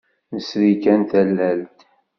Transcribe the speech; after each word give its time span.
Nesri 0.33 0.71
kan 0.83 1.01
tallalt. 1.09 1.79